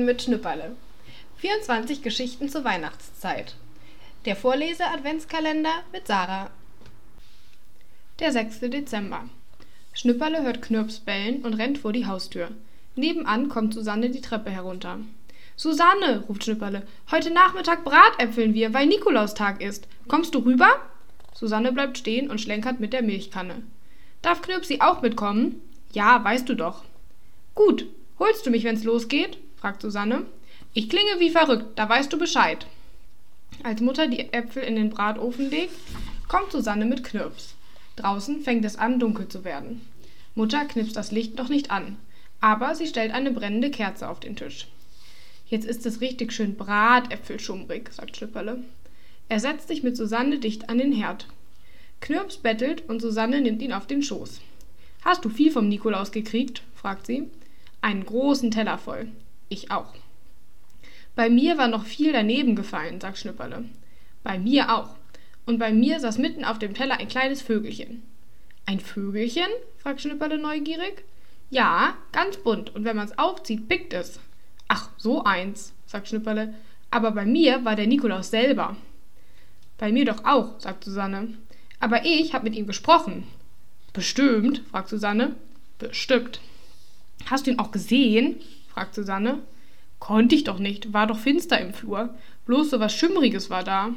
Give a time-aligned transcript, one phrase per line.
[0.00, 0.76] Weihnachten mit Schnüpperle.
[1.36, 3.54] 24 Geschichten zur Weihnachtszeit.
[4.24, 6.50] Der Vorlese-Adventskalender mit Sarah.
[8.18, 8.60] Der 6.
[8.60, 9.24] Dezember.
[9.92, 12.50] Schnüpperle hört Knirps bellen und rennt vor die Haustür.
[12.96, 15.00] Nebenan kommt Susanne die Treppe herunter.
[15.56, 19.86] Susanne, ruft Schnüpperle, heute Nachmittag bratäpfeln wir, weil Nikolaustag ist.
[20.08, 20.70] Kommst du rüber?
[21.34, 23.62] Susanne bleibt stehen und schlenkert mit der Milchkanne.
[24.22, 25.60] Darf Knirpsi auch mitkommen?
[25.92, 26.84] Ja, weißt du doch.
[27.54, 27.86] Gut,
[28.20, 29.38] Holst du mich, wenn's losgeht?
[29.60, 30.24] Fragt Susanne.
[30.72, 32.66] Ich klinge wie verrückt, da weißt du Bescheid.
[33.62, 35.74] Als Mutter die Äpfel in den Bratofen legt,
[36.28, 37.54] kommt Susanne mit Knirps.
[37.96, 39.82] Draußen fängt es an, dunkel zu werden.
[40.34, 41.98] Mutter knipst das Licht noch nicht an,
[42.40, 44.68] aber sie stellt eine brennende Kerze auf den Tisch.
[45.46, 48.62] Jetzt ist es richtig schön bratäpfelschummrig, sagt Schlipperle.
[49.28, 51.26] Er setzt sich mit Susanne dicht an den Herd.
[52.00, 54.40] Knirps bettelt und Susanne nimmt ihn auf den Schoß.
[55.04, 56.62] Hast du viel vom Nikolaus gekriegt?
[56.74, 57.28] fragt sie.
[57.82, 59.08] Einen großen Teller voll.
[59.50, 59.92] Ich auch.
[61.16, 63.64] Bei mir war noch viel daneben gefallen, sagt Schnüpperle.
[64.22, 64.96] Bei mir auch.
[65.44, 68.02] Und bei mir saß mitten auf dem Teller ein kleines Vögelchen.
[68.64, 69.48] Ein Vögelchen?
[69.78, 71.04] fragt Schnüpperle neugierig.
[71.50, 74.20] Ja, ganz bunt, und wenn man's aufzieht, pickt es.
[74.68, 76.54] Ach, so eins, sagt Schnüpperle.
[76.92, 78.76] Aber bei mir war der Nikolaus selber.
[79.78, 81.34] Bei mir doch auch, sagt Susanne.
[81.80, 83.24] Aber ich hab mit ihm gesprochen.
[83.92, 85.34] Bestimmt, fragt Susanne.
[85.78, 86.40] Bestimmt.
[87.28, 88.36] Hast du ihn auch gesehen?
[88.72, 89.40] Fragt Susanne.
[89.98, 92.14] Konnte ich doch nicht, war doch finster im Flur.
[92.46, 93.90] Bloß so was Schimmriges war da.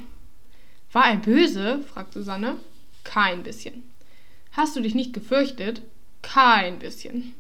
[0.91, 1.80] War er böse?
[1.93, 2.57] fragt Susanne.
[3.03, 3.83] Kein bisschen.
[4.52, 5.81] Hast du dich nicht gefürchtet?
[6.21, 7.33] Kein bisschen.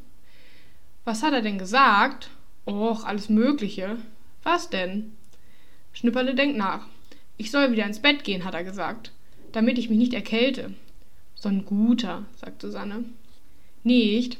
[1.05, 2.29] Was hat er denn gesagt?
[2.65, 3.97] Och, alles Mögliche.
[4.43, 5.13] Was denn?
[5.93, 6.87] Schnipperle denkt nach.
[7.37, 9.11] Ich soll wieder ins Bett gehen, hat er gesagt,
[9.51, 10.73] damit ich mich nicht erkälte.
[11.35, 13.05] So ein guter, sagt Susanne.
[13.83, 14.37] Nicht,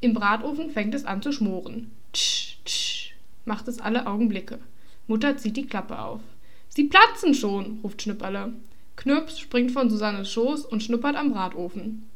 [0.00, 1.90] im Bratofen fängt es an zu schmoren.
[2.12, 3.14] Tsch, tsch,
[3.44, 4.58] macht es alle Augenblicke.
[5.06, 6.20] Mutter zieht die Klappe auf.
[6.68, 8.52] Sie platzen schon, ruft Schnipperle.
[8.96, 12.08] Knirps springt von Susannes Schoß und schnuppert am Bratofen.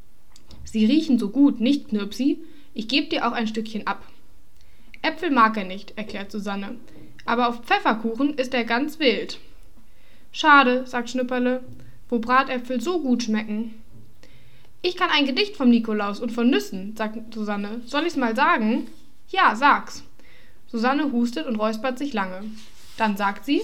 [0.65, 2.41] Sie riechen so gut, nicht, Knirpsi?
[2.75, 4.07] Ich geb dir auch ein Stückchen ab.
[5.03, 6.77] Äpfel mag er nicht, erklärt Susanne.
[7.25, 9.39] Aber auf Pfefferkuchen ist er ganz wild.
[10.33, 11.63] Schade, sagt Schnipperle,
[12.09, 13.80] wo Bratäpfel so gut schmecken.
[14.83, 17.83] Ich kann ein Gedicht vom Nikolaus und von Nüssen, sagt Susanne.
[17.85, 18.87] Soll ich's mal sagen?
[19.29, 20.03] Ja, sag's.
[20.69, 22.45] Susanne hustet und räuspert sich lange.
[22.97, 23.61] Dann sagt sie: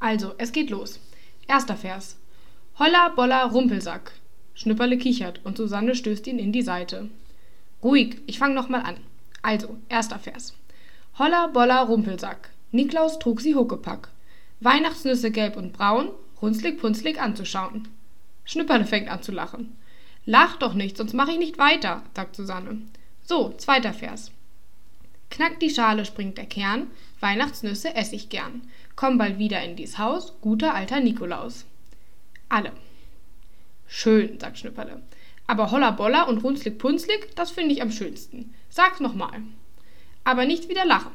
[0.00, 0.98] Also, es geht los.
[1.46, 2.16] Erster Vers.
[2.78, 4.12] Holla, bolla, Rumpelsack.
[4.54, 7.08] Schnüpperle kichert und Susanne stößt ihn in die Seite.
[7.82, 8.96] Ruhig, ich fang noch mal an.
[9.42, 10.54] Also, erster Vers.
[11.18, 12.50] Holla, bolla, Rumpelsack.
[12.72, 14.08] Niklaus trug sie Huckepack.
[14.60, 16.10] Weihnachtsnüsse gelb und braun,
[16.40, 17.88] runzlig punzlig anzuschauen.
[18.44, 19.76] Schnüpperle fängt an zu lachen.
[20.24, 22.82] Lach doch nicht, sonst mache ich nicht weiter, sagt Susanne.
[23.24, 24.30] So, zweiter Vers.
[25.30, 26.88] Knackt die Schale, springt der Kern,
[27.20, 28.62] Weihnachtsnüsse ess ich gern.
[28.96, 31.64] Komm bald wieder in dies Haus, guter alter Nikolaus.
[32.48, 32.72] Alle.
[33.86, 35.02] Schön, sagt Schnüpperle.
[35.46, 38.54] Aber Holla Bolla und Runzlig Punzlig, das finde ich am schönsten.
[38.68, 39.42] Sag's nochmal.
[40.24, 41.12] Aber nicht wieder lachen.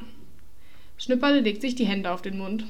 [0.97, 2.65] Schnüpperle legt sich die Hände auf den Mund.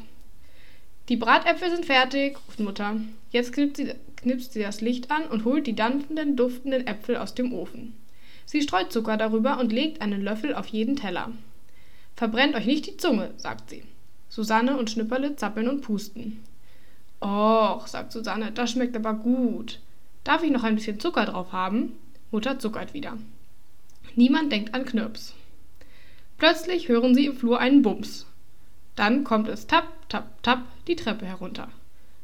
[1.09, 2.97] Die Bratäpfel sind fertig, ruft Mutter.
[3.31, 7.33] Jetzt knipst sie, knipst sie das Licht an und holt die dampfenden, duftenden Äpfel aus
[7.33, 7.93] dem Ofen.
[8.45, 11.31] Sie streut Zucker darüber und legt einen Löffel auf jeden Teller.
[12.15, 13.83] Verbrennt euch nicht die Zunge, sagt sie.
[14.29, 16.43] Susanne und Schnipperle zappeln und pusten.
[17.21, 19.79] Och, sagt Susanne, das schmeckt aber gut.
[20.23, 21.93] Darf ich noch ein bisschen Zucker drauf haben?
[22.31, 23.17] Mutter zuckert wieder.
[24.15, 25.33] Niemand denkt an Knirps.
[26.37, 28.26] Plötzlich hören sie im Flur einen Bums.
[28.97, 31.69] Dann kommt es tapp, tapp, tapp die Treppe herunter.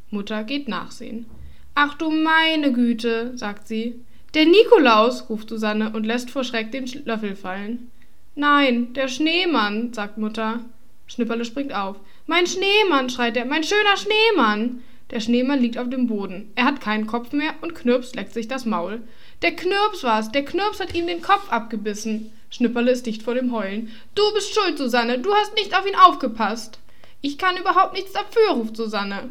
[0.10, 1.28] Mutter geht nachsehen.
[1.76, 4.04] Ach du meine Güte, sagt sie.
[4.34, 7.92] Der Nikolaus, ruft Susanne und lässt vor Schreck den Löffel fallen.
[8.36, 10.62] Nein, der Schneemann, sagt Mutter.
[11.06, 11.98] Schnipperle springt auf.
[12.26, 14.82] Mein Schneemann, schreit er, mein schöner Schneemann.
[15.14, 16.52] Der Schneemann liegt auf dem Boden.
[16.56, 19.04] Er hat keinen Kopf mehr und Knirps leckt sich das Maul.
[19.44, 22.32] Der Knirps war's, der Knirps hat ihm den Kopf abgebissen.
[22.50, 23.92] Schnipperle ist dicht vor dem Heulen.
[24.16, 26.80] Du bist schuld, Susanne, du hast nicht auf ihn aufgepasst.
[27.22, 29.30] Ich kann überhaupt nichts dafür, ruft Susanne.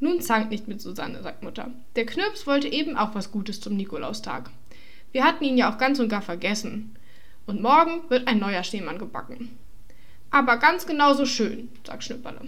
[0.00, 1.70] Nun zankt nicht mit Susanne, sagt Mutter.
[1.94, 4.50] Der Knirps wollte eben auch was Gutes zum Nikolaustag.
[5.12, 6.96] Wir hatten ihn ja auch ganz und gar vergessen.
[7.46, 9.56] Und morgen wird ein neuer Schneemann gebacken.
[10.32, 12.40] Aber ganz genauso schön, sagt Schnipperle.